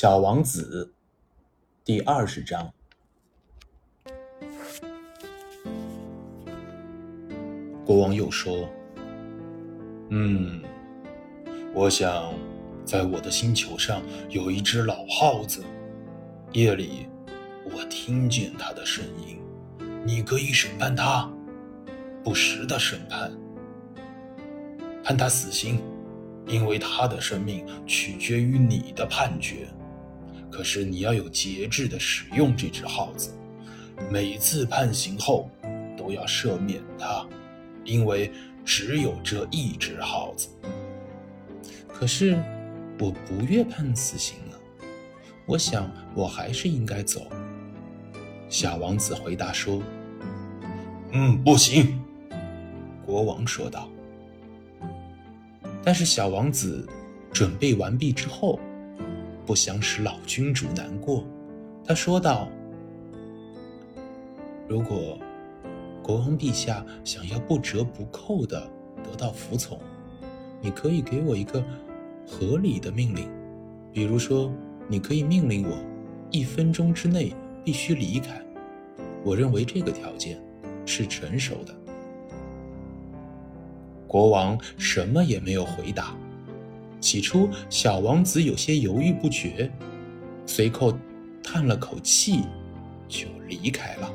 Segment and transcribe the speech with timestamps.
[0.00, 0.92] 小王子
[1.84, 2.72] 第二十章。
[7.84, 8.68] 国王又说
[10.10, 10.62] ：“嗯，
[11.74, 12.32] 我想，
[12.84, 14.00] 在我的星球上
[14.30, 15.64] 有一只老耗子，
[16.52, 17.08] 夜里
[17.64, 19.40] 我听见它的声音。
[20.06, 21.28] 你可以审判它，
[22.22, 23.32] 不时的审判，
[25.02, 25.82] 判他死刑，
[26.46, 29.68] 因为他的生命取决于你的判决。
[30.58, 33.30] 可是你要有节制的使用这只耗子，
[34.10, 35.48] 每次判刑后
[35.96, 37.24] 都要赦免它。”
[37.86, 38.32] 因为
[38.64, 40.48] 只有这一只耗子。
[41.86, 42.36] 可是
[42.98, 44.58] 我不愿判死刑啊！
[45.46, 47.28] 我想我还是应该走。
[48.48, 49.80] 小王子回答说
[51.14, 52.02] ：“嗯，不行。”
[53.06, 53.88] 国王说道。
[55.84, 56.84] 但是小王子
[57.32, 58.58] 准备完毕之后，
[59.48, 61.24] 不想使老君主难过，
[61.82, 62.50] 他说道
[64.68, 65.18] ：“如果……”
[66.04, 68.70] 国王陛下想要不折不扣的
[69.02, 69.80] 得到服从，
[70.60, 71.64] 你可以给我一个
[72.26, 73.26] 合理的命令，
[73.90, 74.52] 比如说，
[74.86, 75.78] 你可以命令我
[76.30, 78.42] 一分钟之内必须离开。
[79.24, 80.38] 我认为这个条件
[80.84, 81.74] 是成熟的。
[84.06, 86.14] 国王什么也没有回答。
[87.00, 89.70] 起初，小王子有些犹豫不决，
[90.46, 90.96] 随后
[91.42, 92.42] 叹了口气，
[93.08, 94.12] 就离开了。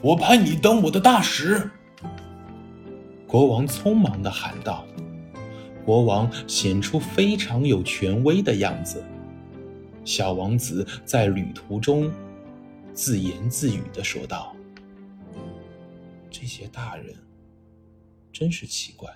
[0.00, 1.70] 我派你当我的大使。”
[3.26, 4.86] 国王匆忙的喊道。
[5.84, 9.02] 国王显出非常有权威的样子。
[10.04, 12.08] 小王子在旅途中
[12.94, 14.54] 自言自语的说道
[16.30, 17.16] ：“这些大人
[18.32, 19.10] 真是奇怪。”